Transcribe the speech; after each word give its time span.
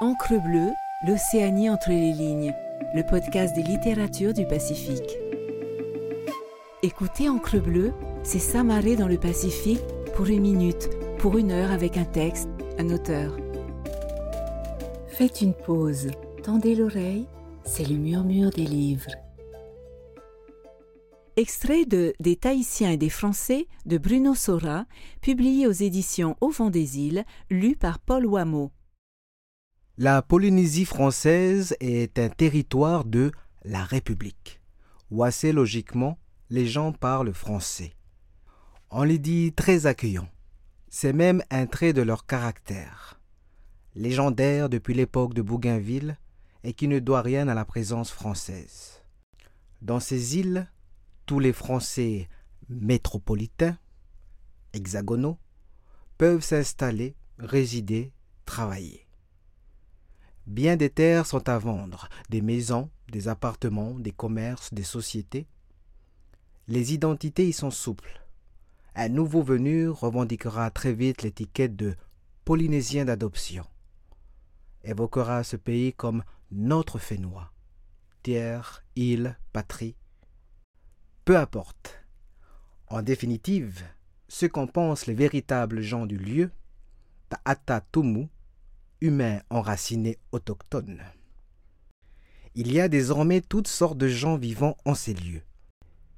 Encre 0.00 0.42
bleue, 0.42 0.72
l'Océanie 1.06 1.70
entre 1.70 1.90
les 1.90 2.12
lignes, 2.12 2.52
le 2.96 3.04
podcast 3.04 3.54
des 3.54 3.62
littératures 3.62 4.34
du 4.34 4.44
Pacifique. 4.44 5.16
Écoutez 6.82 7.28
Encre 7.28 7.62
bleue, 7.62 7.92
c'est 8.24 8.40
s'amarrer 8.40 8.96
dans 8.96 9.06
le 9.06 9.18
Pacifique 9.18 9.84
pour 10.16 10.26
une 10.26 10.40
minute, 10.40 10.90
pour 11.18 11.38
une 11.38 11.52
heure 11.52 11.70
avec 11.70 11.96
un 11.96 12.04
texte, 12.04 12.48
un 12.76 12.90
auteur. 12.90 13.36
Faites 15.06 15.40
une 15.42 15.54
pause, 15.54 16.10
tendez 16.42 16.74
l'oreille, 16.74 17.28
c'est 17.64 17.88
le 17.88 17.94
murmure 17.94 18.50
des 18.50 18.66
livres. 18.66 19.12
Extrait 21.36 21.84
de 21.84 22.14
Des 22.18 22.34
Tahitiens 22.34 22.90
et 22.90 22.96
des 22.96 23.10
Français 23.10 23.68
de 23.86 23.98
Bruno 23.98 24.34
Sora, 24.34 24.86
publié 25.20 25.68
aux 25.68 25.72
éditions 25.72 26.34
Au 26.40 26.48
vent 26.48 26.70
des 26.70 26.98
îles, 26.98 27.24
lu 27.48 27.76
par 27.76 28.00
Paul 28.00 28.26
Wameau. 28.26 28.72
La 29.96 30.22
Polynésie 30.22 30.86
française 30.86 31.76
est 31.78 32.18
un 32.18 32.28
territoire 32.28 33.04
de 33.04 33.30
la 33.62 33.84
République, 33.84 34.60
où 35.12 35.22
assez 35.22 35.52
logiquement 35.52 36.18
les 36.50 36.66
gens 36.66 36.90
parlent 36.90 37.32
français. 37.32 37.94
On 38.90 39.04
les 39.04 39.20
dit 39.20 39.52
très 39.52 39.86
accueillants. 39.86 40.28
C'est 40.88 41.12
même 41.12 41.44
un 41.48 41.66
trait 41.66 41.92
de 41.92 42.02
leur 42.02 42.26
caractère. 42.26 43.20
Légendaire 43.94 44.68
depuis 44.68 44.94
l'époque 44.94 45.32
de 45.32 45.42
Bougainville 45.42 46.18
et 46.64 46.72
qui 46.72 46.88
ne 46.88 46.98
doit 46.98 47.22
rien 47.22 47.46
à 47.46 47.54
la 47.54 47.64
présence 47.64 48.10
française. 48.10 49.00
Dans 49.80 50.00
ces 50.00 50.36
îles, 50.36 50.68
tous 51.24 51.38
les 51.38 51.52
Français 51.52 52.28
métropolitains, 52.68 53.78
hexagonaux, 54.72 55.38
peuvent 56.18 56.42
s'installer, 56.42 57.14
résider, 57.38 58.12
travailler. 58.44 59.03
Bien 60.46 60.76
des 60.76 60.90
terres 60.90 61.26
sont 61.26 61.48
à 61.48 61.58
vendre, 61.58 62.08
des 62.28 62.42
maisons, 62.42 62.90
des 63.08 63.28
appartements, 63.28 63.98
des 63.98 64.12
commerces, 64.12 64.74
des 64.74 64.82
sociétés. 64.82 65.46
Les 66.68 66.92
identités 66.92 67.48
y 67.48 67.52
sont 67.52 67.70
souples. 67.70 68.20
Un 68.94 69.08
nouveau 69.08 69.42
venu 69.42 69.88
revendiquera 69.88 70.70
très 70.70 70.92
vite 70.92 71.22
l'étiquette 71.22 71.76
de 71.76 71.96
Polynésien 72.44 73.06
d'adoption, 73.06 73.64
évoquera 74.82 75.44
ce 75.44 75.56
pays 75.56 75.94
comme 75.94 76.22
notre 76.50 76.98
Fénois, 76.98 77.50
terre, 78.22 78.84
île, 78.96 79.38
patrie, 79.52 79.96
peu 81.24 81.38
importe. 81.38 82.04
En 82.88 83.00
définitive, 83.00 83.82
ce 84.28 84.44
qu'en 84.44 84.66
pensent 84.66 85.06
les 85.06 85.14
véritables 85.14 85.80
gens 85.80 86.04
du 86.04 86.18
lieu, 86.18 86.50
Tumu, 87.92 88.28
humains 89.04 89.42
enracinés 89.50 90.18
autochtones. 90.32 91.02
Il 92.54 92.72
y 92.72 92.80
a 92.80 92.88
désormais 92.88 93.42
toutes 93.42 93.68
sortes 93.68 93.98
de 93.98 94.08
gens 94.08 94.36
vivant 94.36 94.76
en 94.86 94.94
ces 94.94 95.12
lieux. 95.12 95.42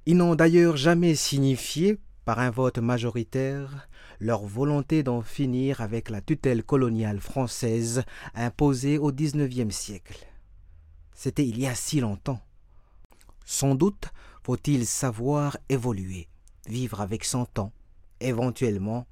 Ils 0.07 0.17
n'ont 0.17 0.37
d'ailleurs 0.37 0.77
jamais 0.77 1.17
signifié, 1.17 1.99
par 2.25 2.39
un 2.39 2.51
vote 2.51 2.79
majoritaire, 2.79 3.89
leur 4.21 4.45
volonté 4.45 5.03
d'en 5.03 5.21
finir 5.21 5.81
avec 5.81 6.11
la 6.11 6.21
tutelle 6.21 6.63
coloniale 6.63 7.21
française 7.21 8.05
imposée 8.35 8.99
au 8.99 9.11
XIXe 9.11 9.75
siècle. 9.75 10.25
C'était 11.13 11.47
il 11.47 11.59
y 11.59 11.67
a 11.67 11.75
si 11.75 11.99
longtemps. 11.99 12.41
Sans 13.45 13.75
doute 13.75 14.13
faut-il 14.45 14.87
savoir 14.87 15.59
évoluer, 15.69 16.29
vivre 16.69 17.01
avec 17.01 17.25
son 17.25 17.47
temps, 17.47 17.73
éventuellement 18.21 19.09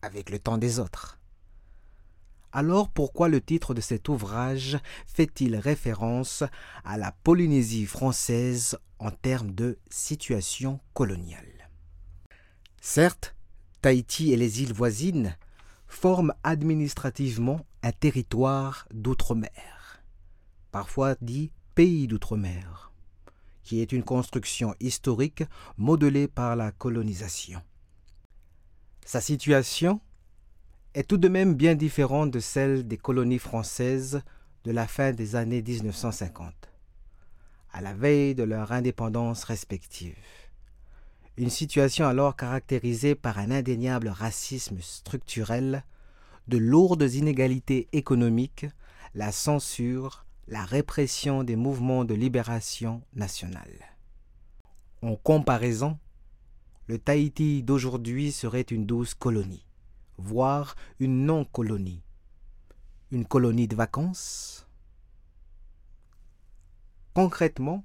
avec 0.00 0.30
le 0.30 0.38
temps 0.38 0.56
des 0.56 0.78
autres. 0.78 1.19
Alors 2.52 2.88
pourquoi 2.88 3.28
le 3.28 3.40
titre 3.40 3.74
de 3.74 3.80
cet 3.80 4.08
ouvrage 4.08 4.78
fait-il 5.06 5.56
référence 5.56 6.42
à 6.84 6.98
la 6.98 7.12
Polynésie 7.12 7.86
française 7.86 8.78
en 8.98 9.10
termes 9.10 9.52
de 9.52 9.78
situation 9.88 10.80
coloniale? 10.92 11.70
Certes, 12.80 13.34
Tahiti 13.82 14.32
et 14.32 14.36
les 14.36 14.62
îles 14.62 14.72
voisines 14.72 15.36
forment 15.86 16.34
administrativement 16.42 17.64
un 17.82 17.92
territoire 17.92 18.86
d'outre-mer, 18.92 20.02
parfois 20.70 21.14
dit 21.20 21.52
pays 21.74 22.06
d'outre-mer 22.06 22.90
qui 23.70 23.80
est 23.80 23.92
une 23.92 24.02
construction 24.02 24.74
historique 24.80 25.44
modelée 25.76 26.26
par 26.26 26.56
la 26.56 26.72
colonisation. 26.72 27.62
Sa 29.04 29.20
situation 29.20 30.00
est 30.94 31.08
tout 31.08 31.18
de 31.18 31.28
même 31.28 31.54
bien 31.54 31.74
différente 31.74 32.30
de 32.30 32.40
celle 32.40 32.86
des 32.86 32.96
colonies 32.96 33.38
françaises 33.38 34.22
de 34.64 34.72
la 34.72 34.86
fin 34.86 35.12
des 35.12 35.36
années 35.36 35.62
1950, 35.62 36.52
à 37.72 37.80
la 37.80 37.94
veille 37.94 38.34
de 38.34 38.42
leur 38.42 38.72
indépendance 38.72 39.44
respective. 39.44 40.16
Une 41.36 41.50
situation 41.50 42.06
alors 42.06 42.36
caractérisée 42.36 43.14
par 43.14 43.38
un 43.38 43.50
indéniable 43.50 44.08
racisme 44.08 44.78
structurel, 44.80 45.84
de 46.48 46.58
lourdes 46.58 47.14
inégalités 47.14 47.88
économiques, 47.92 48.66
la 49.14 49.30
censure, 49.30 50.26
la 50.48 50.64
répression 50.64 51.44
des 51.44 51.56
mouvements 51.56 52.04
de 52.04 52.14
libération 52.14 53.02
nationale. 53.14 53.94
En 55.02 55.14
comparaison, 55.14 55.98
le 56.88 56.98
Tahiti 56.98 57.62
d'aujourd'hui 57.62 58.32
serait 58.32 58.62
une 58.62 58.84
douce 58.84 59.14
colonie, 59.14 59.64
voire 60.20 60.76
une 60.98 61.24
non-colonie. 61.24 62.02
Une 63.10 63.24
colonie 63.24 63.68
de 63.68 63.76
vacances? 63.76 64.66
Concrètement, 67.14 67.84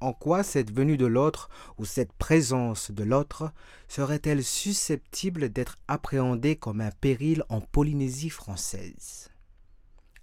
en 0.00 0.12
quoi 0.12 0.42
cette 0.42 0.72
venue 0.72 0.96
de 0.96 1.06
l'autre 1.06 1.50
ou 1.76 1.84
cette 1.84 2.12
présence 2.12 2.90
de 2.90 3.04
l'autre 3.04 3.52
serait-elle 3.88 4.42
susceptible 4.42 5.50
d'être 5.50 5.76
appréhendée 5.88 6.56
comme 6.56 6.80
un 6.80 6.90
péril 6.90 7.44
en 7.48 7.60
Polynésie 7.60 8.30
française? 8.30 9.30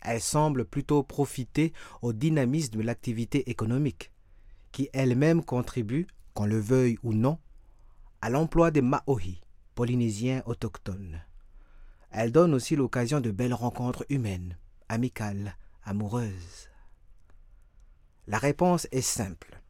Elle 0.01 0.21
semble 0.21 0.65
plutôt 0.65 1.03
profiter 1.03 1.73
au 2.01 2.13
dynamisme 2.13 2.77
de 2.77 2.81
l'activité 2.81 3.49
économique, 3.49 4.11
qui 4.71 4.89
elle-même 4.93 5.43
contribue, 5.43 6.07
qu'on 6.33 6.45
le 6.45 6.59
veuille 6.59 6.97
ou 7.03 7.13
non, 7.13 7.39
à 8.21 8.29
l'emploi 8.29 8.71
des 8.71 8.81
Maohi, 8.81 9.41
polynésiens 9.75 10.41
autochtones. 10.45 11.21
Elle 12.11 12.31
donne 12.31 12.53
aussi 12.53 12.75
l'occasion 12.75 13.19
de 13.19 13.31
belles 13.31 13.53
rencontres 13.53 14.05
humaines, 14.09 14.57
amicales, 14.89 15.57
amoureuses. 15.83 16.69
La 18.27 18.37
réponse 18.37 18.87
est 18.91 19.01
simple. 19.01 19.61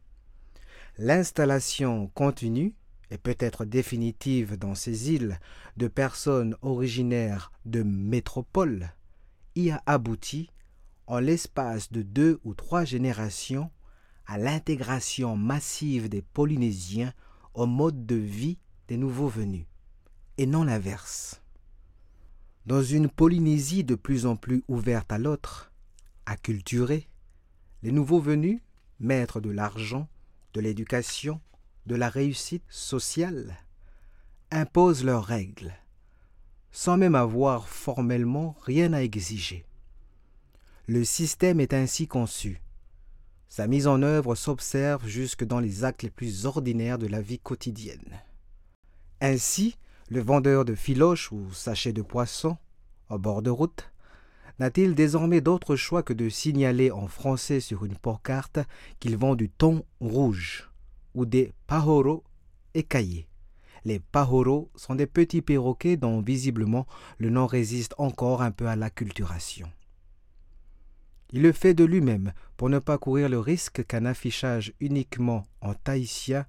L'installation 0.96 2.08
continue 2.08 2.74
et 3.10 3.18
peut-être 3.18 3.64
définitive 3.64 4.58
dans 4.58 4.74
ces 4.74 5.12
îles 5.12 5.38
de 5.76 5.88
personnes 5.88 6.56
originaires 6.62 7.52
de 7.64 7.82
métropoles 7.82 8.90
y 9.58 9.70
a 9.70 9.82
abouti, 9.86 10.50
en 11.06 11.18
l'espace 11.18 11.90
de 11.90 12.02
deux 12.02 12.40
ou 12.44 12.54
trois 12.54 12.84
générations, 12.84 13.70
à 14.26 14.38
l'intégration 14.38 15.36
massive 15.36 16.08
des 16.08 16.22
Polynésiens 16.22 17.12
au 17.54 17.66
mode 17.66 18.06
de 18.06 18.14
vie 18.14 18.58
des 18.88 18.96
nouveaux 18.96 19.28
venus, 19.28 19.66
et 20.36 20.46
non 20.46 20.64
l'inverse. 20.64 21.42
Dans 22.68 22.82
une 22.82 23.08
Polynésie 23.08 23.82
de 23.82 23.94
plus 23.94 24.26
en 24.26 24.36
plus 24.36 24.62
ouverte 24.68 25.10
à 25.10 25.16
l'autre, 25.16 25.72
acculturée, 26.26 27.08
les 27.82 27.92
nouveaux 27.92 28.20
venus, 28.20 28.60
maîtres 29.00 29.40
de 29.40 29.48
l'argent, 29.48 30.06
de 30.52 30.60
l'éducation, 30.60 31.40
de 31.86 31.94
la 31.94 32.10
réussite 32.10 32.66
sociale, 32.68 33.56
imposent 34.50 35.02
leurs 35.02 35.24
règles, 35.24 35.72
sans 36.70 36.98
même 36.98 37.14
avoir 37.14 37.66
formellement 37.70 38.54
rien 38.60 38.92
à 38.92 39.00
exiger. 39.00 39.64
Le 40.86 41.04
système 41.04 41.60
est 41.60 41.72
ainsi 41.72 42.06
conçu. 42.06 42.60
Sa 43.48 43.66
mise 43.66 43.86
en 43.86 44.02
œuvre 44.02 44.34
s'observe 44.34 45.08
jusque 45.08 45.44
dans 45.44 45.60
les 45.60 45.84
actes 45.84 46.02
les 46.02 46.10
plus 46.10 46.44
ordinaires 46.44 46.98
de 46.98 47.06
la 47.06 47.22
vie 47.22 47.38
quotidienne. 47.38 48.20
Ainsi, 49.22 49.78
le 50.10 50.20
vendeur 50.20 50.64
de 50.64 50.74
filoches 50.74 51.32
ou 51.32 51.52
sachets 51.52 51.92
de 51.92 52.02
poisson, 52.02 52.56
au 53.10 53.18
bord 53.18 53.42
de 53.42 53.50
route, 53.50 53.92
n'a-t-il 54.58 54.94
désormais 54.94 55.40
d'autre 55.40 55.76
choix 55.76 56.02
que 56.02 56.12
de 56.12 56.28
signaler 56.28 56.90
en 56.90 57.06
français 57.08 57.60
sur 57.60 57.84
une 57.84 57.96
porte-carte 57.96 58.58
qu'il 59.00 59.16
vend 59.16 59.34
du 59.34 59.50
thon 59.50 59.84
rouge 60.00 60.70
ou 61.14 61.26
des 61.26 61.52
pahoro 61.66 62.24
écaillés? 62.74 63.28
Les 63.84 64.00
pahoros 64.00 64.70
sont 64.74 64.94
des 64.94 65.06
petits 65.06 65.42
perroquets 65.42 65.96
dont 65.96 66.20
visiblement 66.20 66.86
le 67.18 67.30
nom 67.30 67.46
résiste 67.46 67.94
encore 67.98 68.42
un 68.42 68.50
peu 68.50 68.66
à 68.66 68.76
l'acculturation. 68.76 69.70
Il 71.32 71.42
le 71.42 71.52
fait 71.52 71.74
de 71.74 71.84
lui-même 71.84 72.32
pour 72.56 72.70
ne 72.70 72.78
pas 72.78 72.98
courir 72.98 73.28
le 73.28 73.38
risque 73.38 73.84
qu'un 73.86 74.06
affichage 74.06 74.72
uniquement 74.80 75.46
en 75.60 75.74
tahitien 75.74 76.46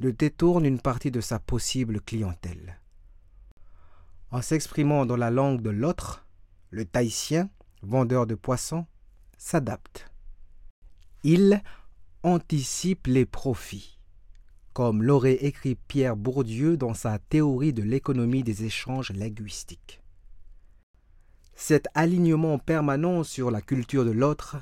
ne 0.00 0.10
détourne 0.10 0.66
une 0.66 0.80
partie 0.80 1.10
de 1.10 1.20
sa 1.20 1.38
possible 1.38 2.00
clientèle. 2.00 2.78
En 4.30 4.42
s'exprimant 4.42 5.06
dans 5.06 5.16
la 5.16 5.30
langue 5.30 5.62
de 5.62 5.70
l'autre, 5.70 6.26
le 6.70 6.84
tahitien, 6.84 7.48
vendeurs 7.82 8.26
de 8.26 8.34
poissons, 8.34 8.86
s'adaptent. 9.38 10.10
Ils 11.22 11.62
anticipent 12.22 13.06
les 13.06 13.24
profits, 13.24 13.98
comme 14.72 15.02
l'aurait 15.02 15.44
écrit 15.44 15.76
Pierre 15.76 16.16
Bourdieu 16.16 16.76
dans 16.76 16.94
sa 16.94 17.18
théorie 17.18 17.72
de 17.72 17.82
l'économie 17.82 18.42
des 18.42 18.64
échanges 18.64 19.12
linguistiques. 19.12 20.02
Cet 21.54 21.88
alignement 21.94 22.58
permanent 22.58 23.22
sur 23.22 23.50
la 23.50 23.62
culture 23.62 24.04
de 24.04 24.10
l'autre 24.10 24.56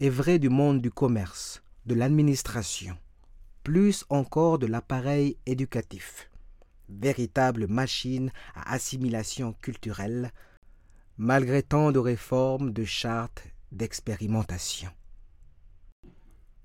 est 0.00 0.08
vrai 0.08 0.38
du 0.38 0.48
monde 0.48 0.80
du 0.80 0.90
commerce, 0.90 1.62
de 1.84 1.94
l'administration, 1.94 2.96
plus 3.64 4.06
encore 4.08 4.58
de 4.58 4.66
l'appareil 4.66 5.36
éducatif, 5.44 6.29
véritable 6.90 7.66
machine 7.66 8.30
à 8.54 8.72
assimilation 8.72 9.52
culturelle, 9.54 10.32
malgré 11.16 11.62
tant 11.62 11.92
de 11.92 11.98
réformes, 11.98 12.72
de 12.72 12.84
chartes, 12.84 13.44
d'expérimentation. 13.72 14.90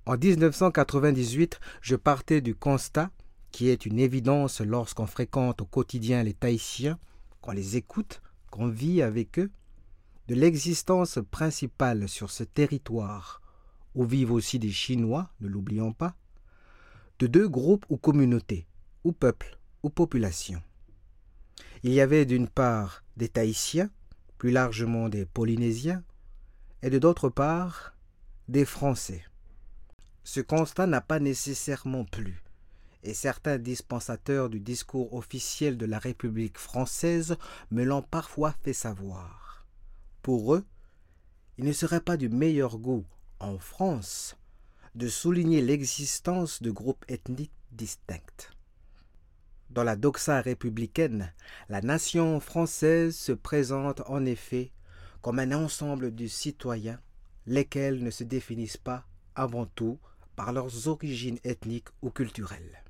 En 0.06 0.18
1998, 0.18 1.60
je 1.82 1.96
partais 1.96 2.42
du 2.42 2.56
constat, 2.56 3.10
qui 3.52 3.70
est 3.70 3.86
une 3.86 4.00
évidence 4.00 4.62
lorsqu'on 4.62 5.08
fréquente 5.08 5.62
au 5.62 5.66
quotidien 5.66 6.24
les 6.24 6.34
Tahitiens, 6.34 7.00
qu'on 7.42 7.52
les 7.52 7.78
écoute, 7.78 8.22
qu'on 8.52 8.68
vit 8.68 9.02
avec 9.02 9.40
eux, 9.40 9.50
de 10.28 10.36
l'existence 10.36 11.20
principale 11.32 12.10
sur 12.10 12.32
ce 12.32 12.44
territoire, 12.44 13.42
où 13.94 14.04
vivent 14.06 14.32
aussi 14.32 14.60
des 14.60 14.72
Chinois, 14.72 15.30
ne 15.40 15.48
l'oublions 15.48 15.94
pas, 15.94 16.16
de 17.20 17.28
deux 17.28 17.48
groupes 17.48 17.86
ou 17.90 17.98
communautés, 17.98 18.68
ou 19.04 19.12
peuples, 19.12 19.58
ou. 19.90 20.62
Il 21.84 21.92
y 21.92 22.02
avait 22.02 22.26
d'une 22.26 22.48
part 22.48 23.04
des 23.18 23.30
Tahitiens, 23.30 23.90
plus 24.38 24.52
largement 24.52 25.10
des 25.10 25.26
Polynésiens, 25.26 26.04
et 26.82 26.90
de 26.90 27.00
d'autre 27.00 27.30
part 27.30 27.96
des 28.48 28.66
Français. 28.66 29.24
Ce 30.24 30.40
constat 30.40 30.88
n'a 30.88 31.02
pas 31.02 31.20
nécessairement 31.20 32.06
plu, 32.06 32.42
et 33.04 33.14
certains 33.14 33.60
dispensateurs 33.60 34.50
du 34.50 34.60
discours 34.60 35.14
officiel 35.14 35.78
de 35.78 35.86
la 35.86 36.00
République 36.00 36.58
française 36.58 37.38
me 37.70 37.84
l'ont 37.84 38.02
parfois 38.02 38.56
fait 38.64 38.74
savoir. 38.74 39.66
Pour 40.24 40.56
eux, 40.56 40.66
il 41.58 41.66
ne 41.66 41.72
serait 41.72 42.02
pas 42.02 42.18
du 42.18 42.30
meilleur 42.30 42.80
goût, 42.80 43.06
en 43.40 43.60
France, 43.60 44.36
de 44.96 45.08
souligner 45.08 45.62
l'existence 45.62 46.62
de 46.62 46.72
groupes 46.72 47.06
ethniques 47.08 47.52
distincts. 47.72 48.55
Dans 49.70 49.84
la 49.84 49.96
doxa 49.96 50.42
républicaine, 50.42 51.34
la 51.70 51.82
nation 51.82 52.40
française 52.40 53.16
se 53.16 53.32
présente 53.32 54.02
en 54.08 54.26
effet 54.26 54.72
comme 55.22 55.40
un 55.40 55.52
ensemble 55.52 56.14
de 56.14 56.28
citoyens, 56.28 57.00
lesquels 57.48 58.04
ne 58.04 58.12
se 58.12 58.24
définissent 58.24 58.78
pas 58.78 59.06
avant 59.34 59.66
tout 59.66 60.00
par 60.36 60.54
leurs 60.54 60.88
origines 60.88 61.40
ethniques 61.44 61.90
ou 62.02 62.10
culturelles. 62.10 62.84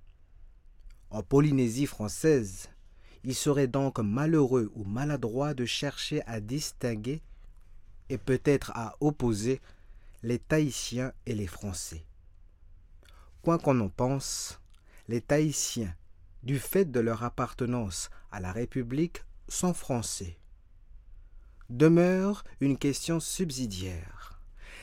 En 1.09 1.23
Polynésie 1.23 1.85
française, 1.85 2.69
il 3.23 3.33
serait 3.33 3.67
donc 3.67 3.99
malheureux 3.99 4.71
ou 4.75 4.83
maladroit 4.83 5.53
de 5.53 5.65
chercher 5.65 6.21
à 6.27 6.39
distinguer 6.39 7.21
et 8.09 8.17
peut-être 8.17 8.71
à 8.75 8.95
opposer 8.99 9.61
les 10.23 10.39
Tahitiens 10.39 11.13
et 11.25 11.33
les 11.33 11.47
Français. 11.47 12.05
Quoi 13.41 13.57
qu'on 13.59 13.79
en 13.79 13.89
pense, 13.89 14.59
les 15.07 15.21
Tahitiens, 15.21 15.95
du 16.45 16.59
fait 16.59 16.85
de 16.85 16.99
leur 16.99 17.23
appartenance 17.23 18.09
à 18.31 18.39
la 18.39 18.51
République, 18.51 19.25
sont 19.47 19.73
français. 19.73 20.37
Demeure 21.69 22.43
une 22.61 22.77
question 22.77 23.19
subsidiaire 23.19 24.25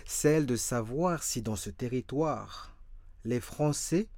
celle 0.04 0.46
de 0.46 0.56
savoir 0.56 1.22
si 1.22 1.42
dans 1.42 1.56
ce 1.56 1.70
territoire, 1.70 2.76
les 3.24 3.40
Français 3.40 4.08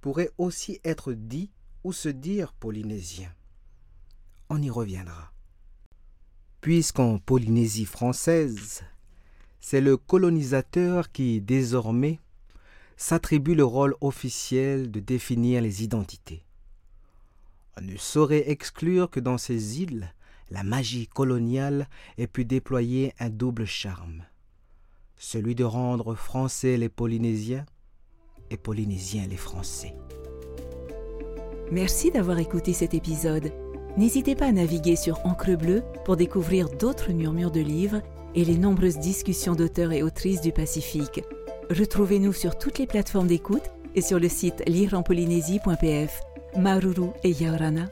pourraient 0.00 0.30
aussi 0.38 0.80
être 0.84 1.12
dits 1.12 1.50
ou 1.84 1.92
se 1.92 2.08
dire 2.08 2.52
polynésiens. 2.52 3.32
On 4.48 4.60
y 4.62 4.70
reviendra. 4.70 5.32
Puisqu'en 6.60 7.18
Polynésie 7.18 7.84
française, 7.84 8.82
c'est 9.60 9.80
le 9.80 9.96
colonisateur 9.96 11.12
qui, 11.12 11.40
désormais, 11.40 12.20
s'attribue 12.96 13.54
le 13.54 13.64
rôle 13.64 13.94
officiel 14.00 14.90
de 14.90 15.00
définir 15.00 15.62
les 15.62 15.82
identités. 15.82 16.45
Ne 17.82 17.96
saurait 17.96 18.50
exclure 18.50 19.10
que 19.10 19.20
dans 19.20 19.38
ces 19.38 19.82
îles, 19.82 20.12
la 20.50 20.62
magie 20.62 21.06
coloniale 21.06 21.88
ait 22.18 22.26
pu 22.26 22.44
déployer 22.44 23.12
un 23.18 23.30
double 23.30 23.66
charme 23.66 24.24
celui 25.18 25.54
de 25.54 25.64
rendre 25.64 26.14
français 26.14 26.76
les 26.76 26.88
Polynésiens 26.88 27.64
et 28.50 28.56
Polynésiens 28.56 29.26
les 29.28 29.36
Français. 29.36 29.94
Merci 31.72 32.10
d'avoir 32.10 32.38
écouté 32.38 32.72
cet 32.72 32.94
épisode. 32.94 33.52
N'hésitez 33.96 34.36
pas 34.36 34.46
à 34.46 34.52
naviguer 34.52 34.94
sur 34.94 35.24
Encre 35.24 35.56
Bleue 35.56 35.82
pour 36.04 36.16
découvrir 36.16 36.68
d'autres 36.68 37.12
murmures 37.12 37.50
de 37.50 37.60
livres 37.60 38.02
et 38.34 38.44
les 38.44 38.58
nombreuses 38.58 38.98
discussions 38.98 39.54
d'auteurs 39.54 39.92
et 39.92 40.02
autrices 40.02 40.42
du 40.42 40.52
Pacifique. 40.52 41.22
Retrouvez-nous 41.70 42.34
sur 42.34 42.58
toutes 42.58 42.78
les 42.78 42.86
plateformes 42.86 43.26
d'écoute 43.26 43.70
et 43.94 44.02
sur 44.02 44.20
le 44.20 44.28
site 44.28 44.62
lireenpolynésie.pf. 44.68 46.20
Maruru 46.64 47.12
Eyaorana 47.22 47.88